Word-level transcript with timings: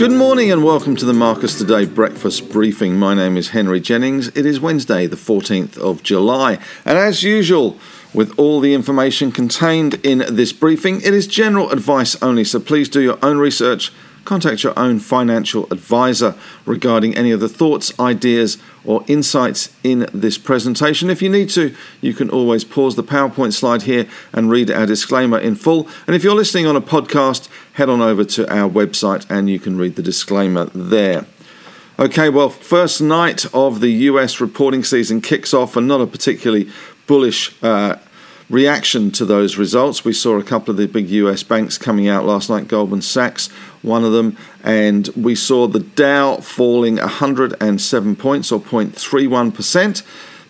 Good 0.00 0.12
morning 0.12 0.50
and 0.50 0.64
welcome 0.64 0.96
to 0.96 1.04
the 1.04 1.12
Marcus 1.12 1.58
Today 1.58 1.84
breakfast 1.84 2.50
briefing. 2.50 2.98
My 2.98 3.12
name 3.12 3.36
is 3.36 3.50
Henry 3.50 3.80
Jennings. 3.80 4.28
It 4.28 4.46
is 4.46 4.58
Wednesday, 4.58 5.06
the 5.06 5.16
14th 5.16 5.76
of 5.76 6.02
July, 6.02 6.58
and 6.86 6.96
as 6.96 7.22
usual, 7.22 7.76
with 8.14 8.32
all 8.38 8.60
the 8.60 8.72
information 8.72 9.30
contained 9.30 9.96
in 10.02 10.24
this 10.26 10.54
briefing, 10.54 11.02
it 11.02 11.12
is 11.12 11.26
general 11.26 11.70
advice 11.70 12.16
only, 12.22 12.44
so 12.44 12.58
please 12.58 12.88
do 12.88 13.02
your 13.02 13.18
own 13.22 13.36
research 13.36 13.92
contact 14.24 14.62
your 14.62 14.78
own 14.78 14.98
financial 14.98 15.66
advisor 15.72 16.34
regarding 16.66 17.16
any 17.16 17.30
of 17.30 17.40
the 17.40 17.48
thoughts, 17.48 17.98
ideas, 17.98 18.58
or 18.84 19.04
insights 19.06 19.74
in 19.84 20.08
this 20.12 20.38
presentation. 20.38 21.10
If 21.10 21.22
you 21.22 21.28
need 21.28 21.50
to, 21.50 21.74
you 22.00 22.14
can 22.14 22.30
always 22.30 22.64
pause 22.64 22.96
the 22.96 23.04
PowerPoint 23.04 23.52
slide 23.52 23.82
here 23.82 24.06
and 24.32 24.50
read 24.50 24.70
our 24.70 24.86
disclaimer 24.86 25.38
in 25.38 25.54
full. 25.54 25.88
And 26.06 26.16
if 26.16 26.24
you're 26.24 26.34
listening 26.34 26.66
on 26.66 26.76
a 26.76 26.80
podcast, 26.80 27.48
head 27.74 27.88
on 27.88 28.00
over 28.00 28.24
to 28.24 28.52
our 28.52 28.68
website 28.68 29.26
and 29.30 29.48
you 29.50 29.58
can 29.58 29.76
read 29.76 29.96
the 29.96 30.02
disclaimer 30.02 30.66
there. 30.66 31.26
Okay, 31.98 32.30
well, 32.30 32.48
first 32.48 33.02
night 33.02 33.44
of 33.52 33.80
the 33.80 33.90
US 33.90 34.40
reporting 34.40 34.82
season 34.84 35.20
kicks 35.20 35.52
off, 35.52 35.76
and 35.76 35.86
not 35.86 36.00
a 36.00 36.06
particularly 36.06 36.70
bullish 37.06 37.54
uh, 37.62 37.96
reaction 38.50 39.10
to 39.12 39.24
those 39.24 39.56
results. 39.56 40.04
We 40.04 40.12
saw 40.12 40.36
a 40.36 40.42
couple 40.42 40.72
of 40.72 40.76
the 40.76 40.86
big 40.86 41.08
US 41.08 41.42
banks 41.42 41.78
coming 41.78 42.08
out 42.08 42.26
last 42.26 42.50
night, 42.50 42.68
Goldman 42.68 43.00
Sachs, 43.00 43.46
one 43.80 44.04
of 44.04 44.12
them, 44.12 44.36
and 44.62 45.08
we 45.16 45.34
saw 45.34 45.66
the 45.66 45.80
Dow 45.80 46.36
falling 46.38 46.96
107 46.96 48.16
points 48.16 48.52
or 48.52 48.60
0.31% 48.60 50.02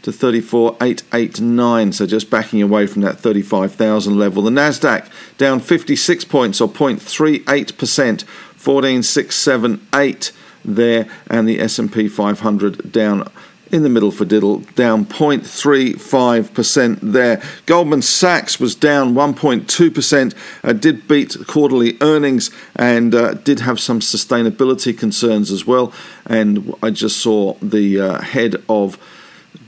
to 0.03 0.11
34,889, 0.11 1.93
so 1.93 2.06
just 2.06 2.31
backing 2.31 2.62
away 2.62 2.87
from 2.87 3.03
that 3.03 3.19
35,000 3.19 4.19
level. 4.19 4.43
The 4.43 4.51
Nasdaq 4.51 5.06
down 5.37 5.61
56 5.61 6.25
points 6.25 6.59
or 6.61 6.71
0.38%, 6.71 8.25
14,678 8.25 10.33
there, 10.65 11.06
and 11.28 11.48
the 11.48 11.61
S&P 11.61 12.09
500 12.09 12.91
down 12.91 13.31
in 13.73 13.83
the 13.83 13.89
middle 13.89 14.11
for 14.11 14.25
Diddle, 14.25 14.59
down 14.75 15.07
0.35% 15.07 16.99
there. 17.01 17.41
Goldman 17.67 18.03
Sachs 18.03 18.59
was 18.59 18.75
down 18.75 19.15
1.2%, 19.15 20.35
uh, 20.65 20.73
did 20.73 21.07
beat 21.07 21.37
quarterly 21.47 21.97
earnings 22.01 22.51
and 22.75 23.15
uh, 23.15 23.35
did 23.35 23.61
have 23.61 23.79
some 23.79 24.01
sustainability 24.01 24.99
concerns 24.99 25.53
as 25.53 25.67
well. 25.67 25.93
And 26.27 26.75
I 26.83 26.91
just 26.91 27.19
saw 27.19 27.55
the 27.62 28.01
uh, 28.01 28.21
head 28.23 28.57
of 28.69 28.99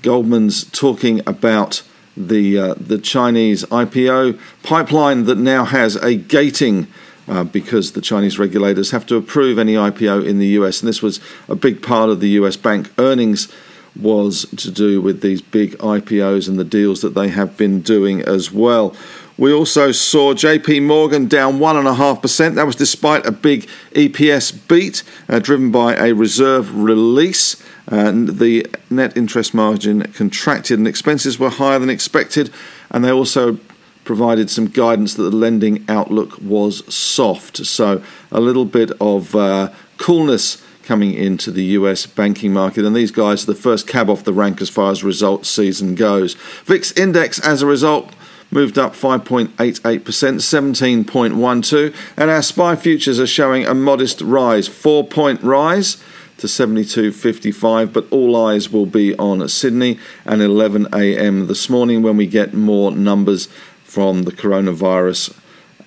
Goldman's 0.03 0.64
talking 0.64 1.20
about 1.27 1.83
the 2.14 2.59
uh, 2.59 2.75
the 2.75 2.98
Chinese 2.98 3.64
IPO 3.64 4.39
pipeline 4.62 5.25
that 5.25 5.39
now 5.39 5.64
has 5.64 5.97
a 5.97 6.14
gating. 6.16 6.89
Uh, 7.28 7.44
because 7.44 7.92
the 7.92 8.00
Chinese 8.00 8.37
regulators 8.37 8.91
have 8.91 9.06
to 9.06 9.14
approve 9.14 9.56
any 9.56 9.75
IPO 9.75 10.27
in 10.27 10.41
the 10.41 10.48
US, 10.59 10.81
and 10.83 10.89
this 10.89 11.00
was 11.00 11.20
a 11.48 11.55
big 11.55 11.81
part 11.81 12.11
of 12.11 12.19
the 12.19 12.31
US 12.31 12.56
bank 12.56 12.91
earnings 12.98 13.47
was 13.94 14.46
to 14.56 14.70
do 14.70 15.00
with 15.00 15.20
these 15.20 15.42
big 15.42 15.72
IPOs 15.78 16.48
and 16.48 16.58
the 16.58 16.64
deals 16.64 17.02
that 17.02 17.14
they 17.14 17.28
have 17.28 17.56
been 17.56 17.80
doing 17.80 18.22
as 18.22 18.50
well. 18.50 18.94
We 19.38 19.52
also 19.52 19.92
saw 19.92 20.34
JP 20.34 20.84
Morgan 20.84 21.26
down 21.26 21.58
1.5%. 21.58 22.54
That 22.54 22.66
was 22.66 22.76
despite 22.76 23.26
a 23.26 23.32
big 23.32 23.66
EPS 23.92 24.68
beat 24.68 25.02
uh, 25.28 25.38
driven 25.38 25.70
by 25.70 25.94
a 25.94 26.12
reserve 26.12 26.74
release. 26.74 27.62
And 27.86 28.38
the 28.38 28.66
net 28.90 29.16
interest 29.16 29.54
margin 29.54 30.02
contracted 30.12 30.78
and 30.78 30.86
expenses 30.86 31.38
were 31.38 31.50
higher 31.50 31.78
than 31.78 31.90
expected. 31.90 32.50
And 32.91 33.04
they 33.04 33.10
also 33.10 33.58
provided 34.04 34.50
some 34.50 34.66
guidance 34.66 35.14
that 35.14 35.22
the 35.22 35.36
lending 35.36 35.84
outlook 35.88 36.41
was 36.41 36.84
soft. 36.92 37.64
So 37.66 38.02
a 38.31 38.41
little 38.41 38.64
bit 38.64 38.91
of 39.00 39.34
uh, 39.34 39.72
coolness 39.97 40.62
coming 40.82 41.15
into 41.15 41.50
the 41.50 41.65
US 41.65 42.06
banking 42.06 42.53
market, 42.53 42.84
and 42.84 42.94
these 42.94 43.10
guys 43.10 43.44
are 43.44 43.53
the 43.53 43.54
first 43.54 43.87
cab 43.87 44.10
off 44.10 44.25
the 44.25 44.32
rank 44.32 44.60
as 44.60 44.69
far 44.69 44.91
as 44.91 45.04
results 45.04 45.48
season 45.48 45.94
goes. 45.94 46.34
VIX 46.65 46.93
index, 46.93 47.38
as 47.41 47.62
a 47.62 47.66
result, 47.66 48.12
moved 48.50 48.78
up 48.78 48.94
5.88%, 48.94 49.81
17.12, 49.81 51.94
and 52.16 52.31
our 52.31 52.43
SPI 52.43 52.76
futures 52.76 53.19
are 53.19 53.26
showing 53.26 53.66
a 53.66 53.75
modest 53.75 54.20
rise, 54.20 54.69
four 54.69 55.06
point 55.06 55.43
rise 55.43 56.03
to 56.38 56.47
72.55, 56.47 57.93
but 57.93 58.06
all 58.10 58.37
eyes 58.37 58.70
will 58.70 58.87
be 58.87 59.16
on 59.16 59.47
Sydney 59.49 59.99
and 60.25 60.43
11 60.43 60.88
a.m. 60.93 61.47
this 61.47 61.70
morning 61.70 62.03
when 62.03 62.16
we 62.16 62.26
get 62.26 62.53
more 62.53 62.91
numbers 62.91 63.47
from 63.84 64.25
the 64.25 64.32
coronavirus 64.32 65.38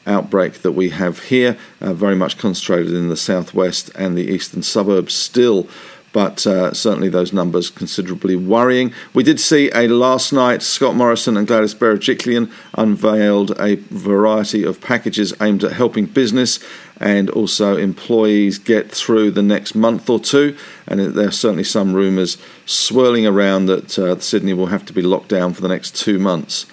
outbreak 0.08 0.62
that 0.62 0.74
we 0.74 0.90
have 0.90 1.20
here, 1.24 1.58
uh, 1.82 1.94
very 1.94 2.16
much 2.16 2.38
concentrated 2.38 2.94
in 2.94 3.10
the 3.10 3.18
southwest 3.18 3.92
and 3.96 4.18
the 4.18 4.28
eastern 4.32 4.64
suburbs 4.64 5.14
still. 5.14 5.68
But 6.14 6.48
uh, 6.48 6.74
certainly 6.74 7.10
those 7.10 7.34
numbers 7.34 7.70
considerably 7.70 8.38
worrying. 8.38 8.94
We 9.14 9.22
did 9.22 9.38
see 9.38 9.70
a 9.76 9.90
last 9.90 10.32
night 10.32 10.62
Scott 10.62 10.96
Morrison 10.96 11.36
and 11.36 11.46
Gladys 11.46 11.76
Berejiklian 11.76 12.50
unveiled 12.74 13.52
a 13.60 13.76
variety 13.76 14.64
of 14.64 14.80
packages 14.80 15.34
aimed 15.42 15.66
at 15.66 15.74
helping 15.74 16.06
business 16.06 16.60
and 17.02 17.30
also 17.30 17.76
employees 17.76 18.60
get 18.60 18.90
through 18.90 19.32
the 19.32 19.44
next 19.44 19.76
month 19.76 20.10
or 20.10 20.22
two. 20.22 20.56
And 20.88 21.02
there 21.02 21.28
are 21.28 21.32
certainly 21.32 21.66
some 21.66 21.94
rumours 21.94 22.38
swirling 22.66 23.28
around 23.28 23.66
that 23.66 24.00
uh, 24.00 24.18
Sydney 24.18 24.54
will 24.54 24.68
have 24.68 24.86
to 24.86 24.94
be 24.94 25.02
locked 25.02 25.28
down 25.28 25.54
for 25.54 25.62
the 25.62 25.68
next 25.68 25.98
two 25.98 26.18
months 26.18 26.66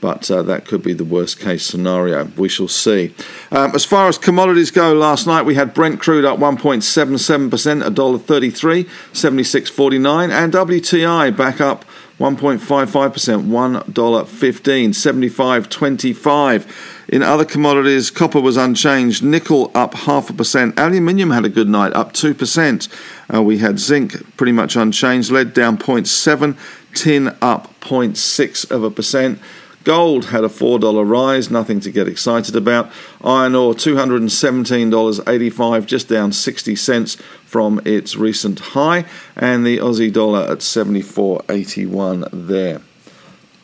but 0.00 0.30
uh, 0.30 0.42
that 0.42 0.66
could 0.66 0.82
be 0.82 0.92
the 0.92 1.04
worst 1.04 1.40
case 1.40 1.64
scenario. 1.64 2.24
We 2.36 2.48
shall 2.48 2.68
see. 2.68 3.14
Um, 3.50 3.74
as 3.74 3.84
far 3.84 4.08
as 4.08 4.18
commodities 4.18 4.70
go, 4.70 4.92
last 4.92 5.26
night 5.26 5.42
we 5.42 5.54
had 5.54 5.74
Brent 5.74 6.00
crude 6.00 6.24
up 6.24 6.38
1.77%, 6.38 7.48
$1.33, 7.82 8.84
76.49, 8.84 10.30
and 10.30 10.52
WTI 10.52 11.36
back 11.36 11.60
up 11.60 11.84
1.55%, 12.18 13.46
$1.15, 13.46 14.88
75.25. 14.88 16.66
In 17.08 17.22
other 17.22 17.44
commodities, 17.44 18.10
copper 18.10 18.40
was 18.40 18.56
unchanged, 18.56 19.22
nickel 19.22 19.70
up 19.74 19.92
half 19.92 20.30
a 20.30 20.32
percent, 20.32 20.78
aluminium 20.78 21.30
had 21.30 21.44
a 21.44 21.50
good 21.50 21.68
night, 21.68 21.92
up 21.92 22.14
2%. 22.14 22.88
Uh, 23.32 23.42
we 23.42 23.58
had 23.58 23.78
zinc 23.78 24.36
pretty 24.38 24.52
much 24.52 24.76
unchanged, 24.76 25.30
lead 25.30 25.52
down 25.52 25.76
0.7, 25.76 26.56
tin 26.94 27.36
up 27.42 27.78
0.6 27.80 28.70
of 28.70 28.82
a 28.82 28.90
percent. 28.90 29.38
Gold 29.86 30.26
had 30.26 30.42
a 30.42 30.48
$4 30.48 31.08
rise, 31.08 31.48
nothing 31.48 31.78
to 31.78 31.92
get 31.92 32.08
excited 32.08 32.56
about. 32.56 32.90
Iron 33.22 33.54
ore 33.54 33.72
$217.85, 33.72 35.86
just 35.86 36.08
down 36.08 36.32
60 36.32 36.74
cents 36.74 37.14
from 37.44 37.80
its 37.84 38.16
recent 38.16 38.58
high, 38.58 39.04
and 39.36 39.64
the 39.64 39.78
Aussie 39.78 40.12
dollar 40.12 40.40
at 40.40 40.58
74.81 40.58 42.28
there. 42.32 42.80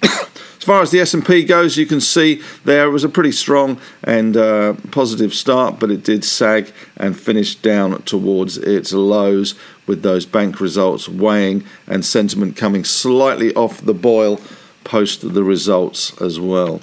As 0.02 0.64
far 0.64 0.80
as 0.80 0.92
the 0.92 1.00
S&P 1.00 1.42
goes, 1.42 1.76
you 1.76 1.86
can 1.86 2.00
see 2.00 2.40
there 2.64 2.86
it 2.86 2.90
was 2.90 3.02
a 3.02 3.08
pretty 3.08 3.32
strong 3.32 3.80
and 4.04 4.36
uh, 4.36 4.74
positive 4.92 5.34
start, 5.34 5.80
but 5.80 5.90
it 5.90 6.04
did 6.04 6.22
sag 6.22 6.72
and 6.96 7.18
finish 7.18 7.56
down 7.56 8.00
towards 8.02 8.58
its 8.58 8.92
lows 8.92 9.56
with 9.88 10.02
those 10.02 10.24
bank 10.24 10.60
results 10.60 11.08
weighing 11.08 11.64
and 11.88 12.04
sentiment 12.04 12.56
coming 12.56 12.84
slightly 12.84 13.52
off 13.56 13.80
the 13.80 13.92
boil 13.92 14.40
post 14.84 15.34
the 15.34 15.44
results 15.44 16.20
as 16.20 16.38
well. 16.40 16.80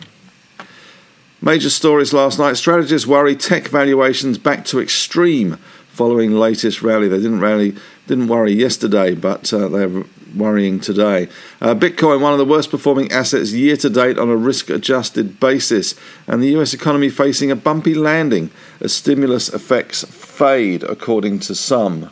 Major 1.41 1.69
stories 1.69 2.13
last 2.13 2.37
night. 2.37 2.57
Strategists 2.57 3.07
worry 3.07 3.35
tech 3.35 3.67
valuations 3.69 4.37
back 4.37 4.65
to 4.65 4.79
extreme 4.79 5.57
following 5.87 6.31
latest 6.31 6.81
rally. 6.81 7.07
They 7.07 7.17
didn't 7.17 7.40
rally, 7.40 7.75
didn't 8.07 8.28
worry 8.28 8.51
yesterday, 8.53 9.16
but 9.16 9.51
uh, 9.53 9.69
they're 9.69 10.03
worrying 10.35 10.79
today. 10.79 11.28
Uh, 11.61 11.75
Bitcoin, 11.75 12.22
one 12.22 12.34
of 12.34 12.40
the 12.40 12.46
worst 12.46 12.72
performing 12.72 13.11
assets 13.11 13.51
year 13.51 13.78
to 13.78 13.90
date 13.90 14.17
on 14.17 14.29
a 14.29 14.35
risk 14.35 14.69
adjusted 14.69 15.40
basis, 15.40 15.95
and 16.28 16.41
the 16.41 16.57
US 16.57 16.73
economy 16.73 17.09
facing 17.09 17.52
a 17.52 17.55
bumpy 17.55 17.93
landing 17.93 18.49
as 18.81 18.93
stimulus 18.93 19.49
effects 19.49 20.03
fade, 20.03 20.84
according 20.84 21.40
to 21.40 21.55
some. 21.55 22.11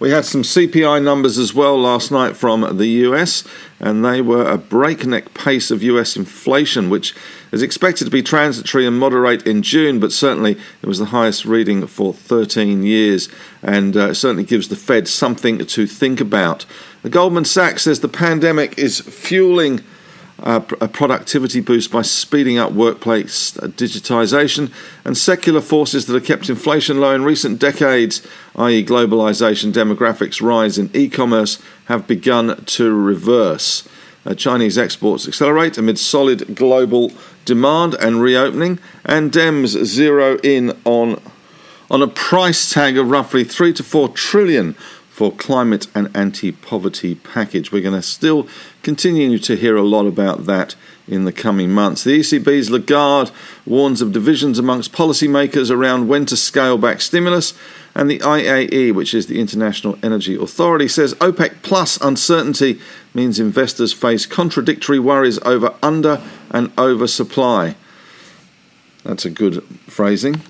We 0.00 0.08
had 0.12 0.24
some 0.24 0.40
CPI 0.40 1.04
numbers 1.04 1.36
as 1.36 1.52
well 1.52 1.78
last 1.78 2.10
night 2.10 2.34
from 2.34 2.78
the 2.78 2.86
US, 2.86 3.44
and 3.78 4.02
they 4.02 4.22
were 4.22 4.48
a 4.48 4.56
breakneck 4.56 5.34
pace 5.34 5.70
of 5.70 5.82
US 5.82 6.16
inflation, 6.16 6.88
which 6.88 7.14
is 7.52 7.62
expected 7.62 8.06
to 8.06 8.10
be 8.10 8.22
transitory 8.22 8.86
and 8.86 8.98
moderate 8.98 9.46
in 9.46 9.60
June, 9.60 10.00
but 10.00 10.10
certainly 10.10 10.56
it 10.80 10.86
was 10.86 10.98
the 10.98 11.04
highest 11.06 11.44
reading 11.44 11.86
for 11.86 12.14
13 12.14 12.82
years, 12.82 13.28
and 13.62 13.94
uh, 13.94 14.14
certainly 14.14 14.42
gives 14.42 14.68
the 14.68 14.74
Fed 14.74 15.06
something 15.06 15.58
to 15.58 15.86
think 15.86 16.18
about. 16.18 16.64
The 17.02 17.10
Goldman 17.10 17.44
Sachs 17.44 17.82
says 17.82 18.00
the 18.00 18.08
pandemic 18.08 18.78
is 18.78 19.00
fueling 19.00 19.84
uh, 20.42 20.60
a 20.80 20.88
productivity 20.88 21.60
boost 21.60 21.90
by 21.90 22.02
speeding 22.02 22.58
up 22.58 22.72
workplace 22.72 23.52
digitisation, 23.52 24.72
and 25.04 25.16
secular 25.16 25.60
forces 25.60 26.06
that 26.06 26.14
have 26.14 26.24
kept 26.24 26.48
inflation 26.48 27.00
low 27.00 27.14
in 27.14 27.24
recent 27.24 27.58
decades, 27.58 28.26
i.e., 28.56 28.84
globalisation, 28.84 29.72
demographics, 29.72 30.40
rise 30.40 30.78
in 30.78 30.90
e 30.94 31.08
commerce, 31.08 31.62
have 31.86 32.06
begun 32.06 32.64
to 32.64 32.94
reverse. 32.94 33.88
Uh, 34.26 34.34
Chinese 34.34 34.76
exports 34.76 35.26
accelerate 35.26 35.78
amid 35.78 35.98
solid 35.98 36.54
global 36.54 37.10
demand 37.44 37.94
and 37.94 38.20
reopening, 38.20 38.78
and 39.04 39.32
Dems 39.32 39.84
zero 39.84 40.38
in 40.42 40.76
on 40.84 41.20
on 41.90 42.02
a 42.02 42.06
price 42.06 42.72
tag 42.72 42.96
of 42.96 43.10
roughly 43.10 43.42
3 43.42 43.72
to 43.72 43.82
4 43.82 44.10
trillion 44.10 44.76
for 45.20 45.30
climate 45.30 45.86
and 45.94 46.08
anti-poverty 46.16 47.14
package. 47.14 47.70
We're 47.70 47.82
going 47.82 47.94
to 47.94 48.00
still 48.00 48.48
continue 48.82 49.38
to 49.40 49.54
hear 49.54 49.76
a 49.76 49.82
lot 49.82 50.06
about 50.06 50.46
that 50.46 50.76
in 51.06 51.26
the 51.26 51.32
coming 51.46 51.72
months. 51.72 52.04
The 52.04 52.20
ECB's 52.20 52.70
Lagarde 52.70 53.30
warns 53.66 54.00
of 54.00 54.12
divisions 54.12 54.58
amongst 54.58 54.94
policymakers 54.94 55.70
around 55.70 56.08
when 56.08 56.24
to 56.24 56.38
scale 56.38 56.78
back 56.78 57.02
stimulus, 57.02 57.52
and 57.94 58.10
the 58.10 58.18
IEA, 58.20 58.94
which 58.94 59.12
is 59.12 59.26
the 59.26 59.38
International 59.38 59.98
Energy 60.02 60.36
Authority, 60.36 60.88
says 60.88 61.12
OPEC 61.16 61.56
plus 61.60 62.00
uncertainty 62.00 62.80
means 63.12 63.38
investors 63.38 63.92
face 63.92 64.24
contradictory 64.24 64.98
worries 64.98 65.38
over 65.40 65.74
under 65.82 66.22
and 66.50 66.72
oversupply. 66.78 67.76
That's 69.04 69.26
a 69.26 69.30
good 69.30 69.62
phrasing. 69.86 70.40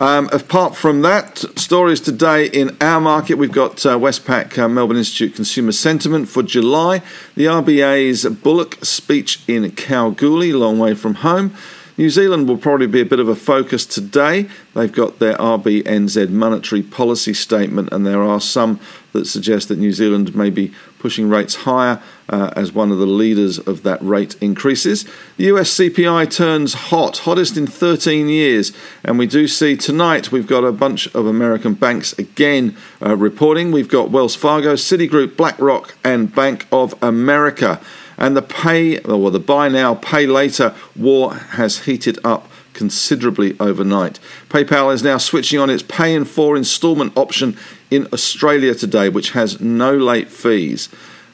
Um, 0.00 0.28
apart 0.32 0.76
from 0.76 1.02
that, 1.02 1.38
stories 1.58 2.00
today 2.00 2.46
in 2.46 2.76
our 2.80 3.00
market, 3.00 3.34
we've 3.34 3.50
got 3.50 3.84
uh, 3.84 3.98
Westpac 3.98 4.56
uh, 4.56 4.68
Melbourne 4.68 4.96
Institute 4.96 5.34
Consumer 5.34 5.72
Sentiment 5.72 6.28
for 6.28 6.44
July, 6.44 7.02
the 7.34 7.46
RBA's 7.46 8.24
Bullock 8.24 8.78
speech 8.84 9.40
in 9.48 9.68
Kalgoorlie, 9.72 10.52
long 10.52 10.78
way 10.78 10.94
from 10.94 11.14
home. 11.14 11.52
New 11.96 12.10
Zealand 12.10 12.46
will 12.46 12.58
probably 12.58 12.86
be 12.86 13.00
a 13.00 13.04
bit 13.04 13.18
of 13.18 13.26
a 13.26 13.34
focus 13.34 13.84
today. 13.84 14.48
They've 14.72 14.92
got 14.92 15.18
their 15.18 15.36
RBNZ 15.36 16.30
monetary 16.30 16.82
policy 16.82 17.34
statement, 17.34 17.88
and 17.90 18.06
there 18.06 18.22
are 18.22 18.40
some 18.40 18.78
that 19.12 19.26
suggest 19.26 19.68
that 19.68 19.78
New 19.78 19.92
Zealand 19.92 20.34
may 20.34 20.50
be 20.50 20.72
pushing 20.98 21.28
rates 21.28 21.54
higher 21.54 22.00
uh, 22.28 22.52
as 22.56 22.72
one 22.72 22.92
of 22.92 22.98
the 22.98 23.06
leaders 23.06 23.58
of 23.58 23.82
that 23.82 24.02
rate 24.02 24.36
increases. 24.40 25.04
The 25.36 25.44
US 25.44 25.74
CPI 25.74 26.30
turns 26.30 26.74
hot, 26.74 27.18
hottest 27.18 27.56
in 27.56 27.66
13 27.66 28.28
years, 28.28 28.72
and 29.04 29.18
we 29.18 29.26
do 29.26 29.48
see 29.48 29.76
tonight 29.76 30.30
we've 30.30 30.46
got 30.46 30.64
a 30.64 30.72
bunch 30.72 31.06
of 31.14 31.26
American 31.26 31.74
banks 31.74 32.12
again 32.18 32.76
uh, 33.00 33.16
reporting. 33.16 33.72
We've 33.72 33.88
got 33.88 34.10
Wells 34.10 34.34
Fargo, 34.34 34.74
Citigroup, 34.74 35.36
BlackRock, 35.36 35.94
and 36.04 36.34
Bank 36.34 36.66
of 36.70 36.94
America. 37.02 37.80
And 38.18 38.36
the 38.36 38.42
pay, 38.42 38.98
or 38.98 39.30
the 39.30 39.38
buy 39.38 39.68
now, 39.68 39.94
pay 39.94 40.26
later 40.26 40.74
war 40.96 41.34
has 41.34 41.84
heated 41.84 42.18
up 42.24 42.50
considerably 42.78 43.56
overnight. 43.58 44.20
PayPal 44.48 44.94
is 44.94 45.02
now 45.02 45.18
switching 45.18 45.58
on 45.58 45.68
its 45.68 45.82
pay 45.82 46.14
in 46.14 46.24
four 46.24 46.56
installment 46.56 47.12
option 47.18 47.58
in 47.90 48.06
Australia 48.12 48.72
today, 48.72 49.08
which 49.08 49.32
has 49.32 49.60
no 49.60 49.96
late 49.96 50.30
fees. 50.30 50.88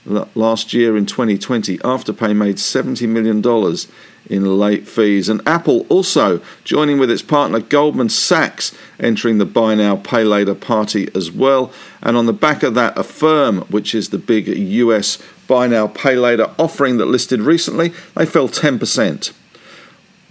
Last 0.06 0.73
year 0.73 0.96
in 0.96 1.05
2020, 1.05 1.79
Afterpay 1.79 2.35
made 2.35 2.56
$70 2.56 3.06
million 3.06 3.43
in 4.31 4.58
late 4.58 4.88
fees. 4.88 5.29
And 5.29 5.46
Apple 5.46 5.85
also 5.91 6.41
joining 6.64 6.99
with 6.99 7.11
its 7.11 7.23
partner 7.23 7.61
Goldman 7.61 8.08
Sachs, 8.08 8.75
entering 8.99 9.37
the 9.37 9.44
buy 9.44 9.75
now, 9.75 9.97
pay 9.97 10.25
later 10.25 10.55
party 10.55 11.11
as 11.14 11.31
well. 11.31 11.70
And 12.02 12.17
on 12.17 12.25
the 12.25 12.32
back 12.32 12.62
of 12.62 12.73
that, 12.75 12.97
Affirm, 12.97 13.61
which 13.69 13.94
is 13.94 14.08
the 14.08 14.19
big 14.19 14.49
US 14.49 15.19
buy 15.47 15.67
now, 15.67 15.88
pay 15.88 16.17
later 16.17 16.50
offering 16.58 16.97
that 16.97 17.06
listed 17.06 17.40
recently, 17.40 17.93
they 18.14 18.25
fell 18.25 18.49
10%. 18.49 19.32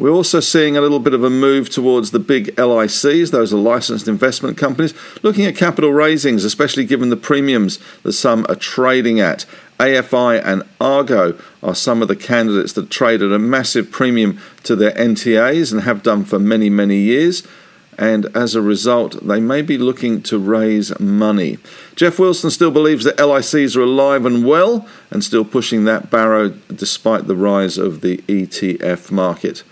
We're 0.04 0.12
also 0.12 0.42
seeing 0.42 0.76
a 0.76 0.82
little 0.82 1.00
bit 1.00 1.14
of 1.14 1.24
a 1.24 1.30
move 1.30 1.70
towards 1.70 2.12
the 2.12 2.20
big 2.20 2.54
LICs, 2.58 3.32
those 3.32 3.54
are 3.54 3.58
licensed 3.58 4.06
investment 4.06 4.58
companies, 4.58 4.94
looking 5.24 5.46
at 5.46 5.56
capital 5.56 5.92
raisings, 5.92 6.44
especially 6.44 6.84
given 6.84 7.10
the 7.10 7.16
premiums 7.16 7.80
that 8.02 8.12
some 8.12 8.46
are 8.50 8.56
trading 8.58 9.22
at. 9.22 9.46
AFI 9.80 10.44
and 10.44 10.64
Argo 10.82 11.40
are 11.64 11.74
some 11.74 12.02
of 12.02 12.10
the 12.10 12.18
candidates 12.18 12.74
that 12.74 12.90
trade 12.90 13.22
at 13.22 13.32
a 13.32 13.40
massive 13.40 13.92
premium 13.92 14.42
to 14.64 14.76
their 14.76 14.92
NTAs 14.92 15.72
and 15.72 15.84
have 15.84 16.04
done 16.04 16.26
for 16.26 16.38
many, 16.38 16.70
many 16.70 16.98
years 16.98 17.42
and 17.98 18.26
as 18.36 18.56
a 18.56 18.62
result, 18.62 19.26
they 19.26 19.40
may 19.40 19.62
be 19.62 19.78
looking 19.78 20.22
to 20.24 20.38
raise 20.38 21.00
money. 21.00 21.60
Geoff 21.96 22.18
Wilson 22.18 22.50
still 22.50 22.72
believes 22.72 23.06
that 23.06 23.18
LICs 23.18 23.78
are 23.78 23.84
alive 23.84 24.26
and 24.26 24.46
well 24.46 24.88
and 25.12 25.24
still 25.24 25.46
pushing 25.46 25.86
that 25.86 26.10
barrow 26.10 26.50
despite 26.50 27.28
the 27.28 27.36
rise 27.36 27.78
of 27.78 28.02
the 28.02 28.18
ETF 28.28 29.12
market. 29.12 29.64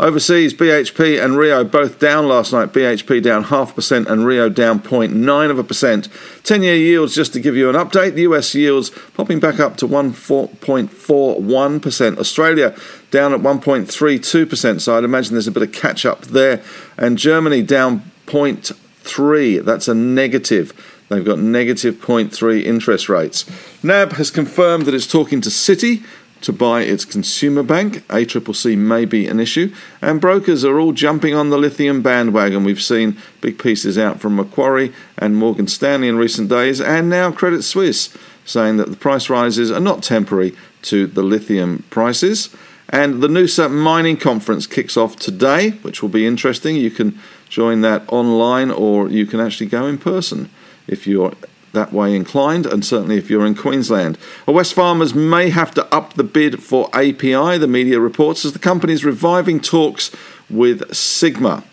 Overseas, 0.00 0.54
BHP 0.54 1.22
and 1.22 1.36
Rio 1.36 1.62
both 1.62 1.98
down 1.98 2.26
last 2.26 2.54
night. 2.54 2.72
BHP 2.72 3.22
down 3.22 3.44
half 3.44 3.74
percent 3.74 4.08
and 4.08 4.24
Rio 4.24 4.48
down 4.48 4.80
0.9 4.80 5.50
of 5.50 5.58
a 5.58 5.64
percent. 5.64 6.08
10 6.42 6.62
year 6.62 6.74
yields, 6.74 7.14
just 7.14 7.34
to 7.34 7.40
give 7.40 7.54
you 7.54 7.68
an 7.68 7.76
update, 7.76 8.14
the 8.14 8.22
US 8.22 8.54
yields 8.54 8.90
popping 9.12 9.40
back 9.40 9.60
up 9.60 9.76
to 9.76 9.86
1.41%. 9.86 12.18
Australia 12.18 12.74
down 13.10 13.34
at 13.34 13.40
1.32%, 13.40 14.80
so 14.80 14.96
I'd 14.96 15.04
imagine 15.04 15.34
there's 15.34 15.46
a 15.46 15.52
bit 15.52 15.64
of 15.64 15.72
catch 15.72 16.06
up 16.06 16.22
there. 16.22 16.62
And 16.96 17.18
Germany 17.18 17.62
down 17.62 18.10
0.3, 18.24 19.62
that's 19.62 19.86
a 19.86 19.94
negative. 19.94 20.72
They've 21.10 21.24
got 21.24 21.40
negative 21.40 21.96
0.3 21.96 22.64
interest 22.64 23.10
rates. 23.10 23.44
NAB 23.82 24.12
has 24.12 24.30
confirmed 24.30 24.86
that 24.86 24.94
it's 24.94 25.06
talking 25.06 25.42
to 25.42 25.50
Citi 25.50 26.02
to 26.42 26.52
buy 26.52 26.82
its 26.82 27.04
consumer 27.04 27.62
bank. 27.62 28.06
ACCC 28.08 28.76
may 28.76 29.04
be 29.04 29.26
an 29.26 29.40
issue. 29.40 29.72
And 30.00 30.20
brokers 30.20 30.64
are 30.64 30.78
all 30.78 30.92
jumping 30.92 31.34
on 31.34 31.50
the 31.50 31.58
lithium 31.58 32.02
bandwagon. 32.02 32.64
We've 32.64 32.80
seen 32.80 33.18
big 33.40 33.58
pieces 33.58 33.98
out 33.98 34.20
from 34.20 34.36
Macquarie 34.36 34.92
and 35.18 35.36
Morgan 35.36 35.68
Stanley 35.68 36.08
in 36.08 36.16
recent 36.16 36.48
days, 36.48 36.80
and 36.80 37.08
now 37.08 37.30
Credit 37.30 37.62
Suisse 37.62 38.16
saying 38.44 38.78
that 38.78 38.90
the 38.90 38.96
price 38.96 39.30
rises 39.30 39.70
are 39.70 39.80
not 39.80 40.02
temporary 40.02 40.54
to 40.82 41.06
the 41.06 41.22
lithium 41.22 41.84
prices. 41.90 42.54
And 42.88 43.22
the 43.22 43.28
Noosa 43.28 43.70
Mining 43.70 44.16
Conference 44.16 44.66
kicks 44.66 44.96
off 44.96 45.14
today, 45.16 45.70
which 45.82 46.02
will 46.02 46.08
be 46.08 46.26
interesting. 46.26 46.74
You 46.74 46.90
can 46.90 47.18
join 47.48 47.82
that 47.82 48.02
online 48.08 48.70
or 48.70 49.08
you 49.08 49.26
can 49.26 49.38
actually 49.40 49.66
go 49.66 49.86
in 49.86 49.98
person 49.98 50.50
if 50.88 51.06
you're 51.06 51.34
that 51.72 51.92
way 51.92 52.14
inclined, 52.14 52.66
and 52.66 52.84
certainly 52.84 53.16
if 53.16 53.30
you're 53.30 53.46
in 53.46 53.54
Queensland. 53.54 54.18
Wesfarmers 54.46 55.14
may 55.14 55.50
have 55.50 55.72
to 55.74 55.94
up 55.94 56.14
the 56.14 56.24
bid 56.24 56.62
for 56.62 56.88
API, 56.92 57.58
the 57.58 57.68
media 57.68 58.00
reports, 58.00 58.44
as 58.44 58.52
the 58.52 58.58
company 58.58 58.92
is 58.92 59.04
reviving 59.04 59.60
talks 59.60 60.10
with 60.48 60.92
Sigma. 60.94 61.64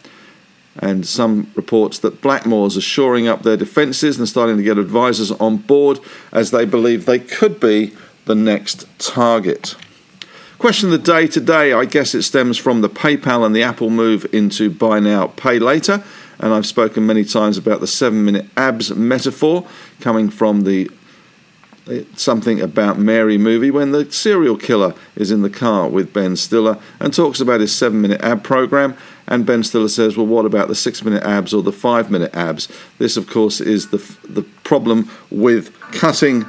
And 0.79 1.07
some 1.07 1.51
reports 1.55 1.97
that 1.99 2.21
Blackmores 2.21 2.77
are 2.77 2.81
shoring 2.81 3.27
up 3.27 3.41
their 3.41 3.57
defences 3.57 4.19
and 4.19 4.29
starting 4.29 4.57
to 4.57 4.63
get 4.63 4.77
advisors 4.77 5.31
on 5.31 5.57
board 5.57 5.99
as 6.31 6.51
they 6.51 6.66
believe 6.66 7.06
they 7.06 7.19
could 7.19 7.59
be 7.59 7.95
the 8.25 8.35
next 8.35 8.85
target. 8.99 9.75
Question 10.59 10.92
of 10.92 11.04
the 11.04 11.11
day 11.11 11.27
today, 11.27 11.73
I 11.73 11.85
guess 11.85 12.13
it 12.13 12.23
stems 12.23 12.57
from 12.57 12.81
the 12.81 12.89
PayPal 12.89 13.45
and 13.45 13.56
the 13.56 13.63
Apple 13.63 13.89
move 13.89 14.25
into 14.31 14.69
buy 14.69 14.99
now, 14.99 15.27
pay 15.27 15.57
later 15.57 16.04
and 16.39 16.53
I've 16.53 16.65
spoken 16.65 17.06
many 17.06 17.23
times 17.23 17.57
about 17.57 17.79
the 17.79 17.87
seven 17.87 18.23
minute 18.25 18.45
abs 18.56 18.91
metaphor 18.91 19.67
coming 19.99 20.29
from 20.29 20.63
the 20.63 20.89
something 22.15 22.59
about 22.59 22.99
Mary 22.99 23.37
movie 23.37 23.71
when 23.71 23.91
the 23.91 24.11
serial 24.11 24.57
killer 24.57 24.94
is 25.15 25.31
in 25.31 25.41
the 25.41 25.49
car 25.49 25.87
with 25.87 26.13
Ben 26.13 26.35
Stiller 26.35 26.77
and 26.99 27.13
talks 27.13 27.39
about 27.39 27.61
his 27.61 27.73
seven 27.73 28.01
minute 28.01 28.21
ab 28.21 28.44
program. 28.44 28.95
And 29.27 29.45
Ben 29.45 29.63
Stiller 29.63 29.89
says, 29.89 30.15
Well, 30.15 30.25
what 30.25 30.45
about 30.45 30.67
the 30.67 30.75
six 30.75 31.03
minute 31.03 31.23
abs 31.23 31.53
or 31.53 31.61
the 31.61 31.71
five 31.71 32.09
minute 32.09 32.33
abs? 32.33 32.69
This, 32.97 33.17
of 33.17 33.27
course, 33.29 33.59
is 33.59 33.89
the, 33.89 33.97
the 34.27 34.44
problem 34.63 35.09
with 35.29 35.77
cutting. 35.91 36.45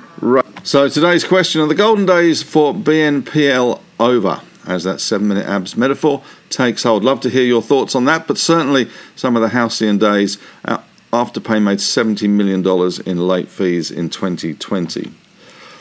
so 0.63 0.89
today's 0.89 1.25
question 1.25 1.61
are 1.61 1.67
the 1.67 1.75
golden 1.75 2.07
days 2.07 2.43
for 2.43 2.75
BNPL 2.75 3.81
over? 3.99 4.41
As 4.67 4.85
that 4.85 5.01
seven 5.01 5.29
minute 5.29 5.47
abs 5.47 5.77
metaphor 5.77 6.23
takes 6.51 6.83
hold. 6.83 7.05
Love 7.05 7.21
to 7.21 7.31
hear 7.31 7.45
your 7.45 7.63
thoughts 7.63 7.95
on 7.95 8.05
that, 8.07 8.27
but 8.27 8.39
certainly 8.39 8.89
some 9.17 9.37
of 9.37 9.43
the 9.43 9.49
halcyon 9.49 9.99
days. 9.99 10.39
Uh, 10.65 10.79
Afterpay 11.13 11.63
made 11.63 11.79
$70 11.79 12.29
million 12.29 12.61
in 13.07 13.27
late 13.27 13.49
fees 13.49 13.91
in 13.91 14.11
2020. 14.11 15.11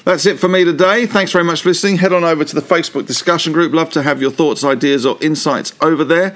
That's 0.05 0.25
it 0.25 0.39
for 0.39 0.47
me 0.47 0.63
today. 0.63 1.05
Thanks 1.05 1.33
very 1.33 1.43
much 1.43 1.63
for 1.63 1.69
listening. 1.69 1.97
Head 1.97 2.13
on 2.13 2.23
over 2.23 2.45
to 2.45 2.55
the 2.55 2.61
Facebook 2.61 3.05
discussion 3.05 3.51
group. 3.51 3.73
Love 3.73 3.89
to 3.89 4.03
have 4.03 4.21
your 4.21 4.31
thoughts, 4.31 4.63
ideas, 4.63 5.05
or 5.05 5.17
insights 5.21 5.73
over 5.81 6.05
there. 6.05 6.33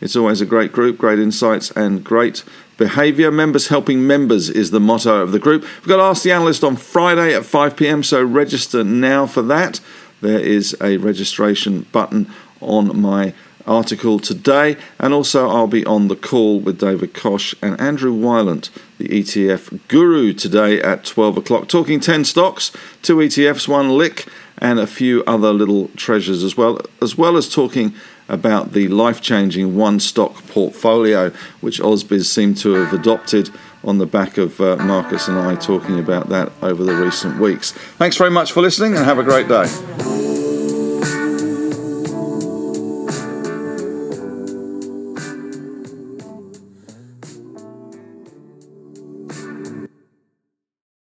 It's 0.00 0.14
always 0.14 0.40
a 0.40 0.46
great 0.46 0.70
group, 0.70 0.98
great 0.98 1.18
insights, 1.18 1.72
and 1.72 2.04
great 2.04 2.44
behaviour. 2.76 3.32
Members 3.32 3.66
helping 3.66 4.06
members 4.06 4.48
is 4.48 4.70
the 4.70 4.78
motto 4.78 5.20
of 5.20 5.32
the 5.32 5.40
group. 5.40 5.62
We've 5.62 5.88
got 5.88 5.98
Ask 5.98 6.22
the 6.22 6.30
Analyst 6.30 6.62
on 6.62 6.76
Friday 6.76 7.34
at 7.34 7.44
5 7.44 7.76
pm, 7.76 8.04
so 8.04 8.22
register 8.22 8.84
now 8.84 9.26
for 9.26 9.42
that 9.42 9.80
there 10.20 10.40
is 10.40 10.76
a 10.80 10.96
registration 10.96 11.86
button 11.92 12.30
on 12.60 13.00
my 13.00 13.34
article 13.68 14.18
today, 14.18 14.76
and 14.98 15.12
also 15.12 15.48
I'll 15.48 15.66
be 15.66 15.84
on 15.84 16.08
the 16.08 16.16
call 16.16 16.58
with 16.58 16.78
David 16.78 17.14
Kosh 17.14 17.54
and 17.62 17.78
Andrew 17.80 18.12
Wielandt, 18.12 18.70
the 18.96 19.08
ETF 19.08 19.78
guru, 19.88 20.32
today 20.32 20.80
at 20.80 21.04
12 21.04 21.36
o'clock, 21.36 21.68
talking 21.68 22.00
10 22.00 22.24
stocks, 22.24 22.72
two 23.02 23.16
ETFs, 23.16 23.68
one 23.68 23.90
lick, 23.90 24.26
and 24.60 24.80
a 24.80 24.86
few 24.86 25.22
other 25.24 25.52
little 25.52 25.88
treasures 25.96 26.42
as 26.42 26.56
well, 26.56 26.80
as 27.00 27.16
well 27.16 27.36
as 27.36 27.48
talking 27.48 27.94
about 28.28 28.72
the 28.72 28.88
life 28.88 29.20
changing 29.20 29.76
one 29.76 30.00
stock 30.00 30.34
portfolio, 30.48 31.30
which 31.60 31.80
Ausbiz 31.80 32.26
seem 32.26 32.54
to 32.54 32.74
have 32.74 32.92
adopted 32.92 33.50
on 33.84 33.98
the 33.98 34.06
back 34.06 34.36
of 34.36 34.60
uh, 34.60 34.76
Marcus 34.76 35.28
and 35.28 35.38
I 35.38 35.54
talking 35.54 35.98
about 35.98 36.28
that 36.28 36.52
over 36.60 36.82
the 36.82 36.94
recent 36.94 37.38
weeks. 37.38 37.72
Thanks 37.72 38.16
very 38.16 38.30
much 38.30 38.52
for 38.52 38.60
listening 38.60 38.96
and 38.96 39.04
have 39.04 39.18
a 39.18 39.22
great 39.22 39.48
day. 39.48 39.66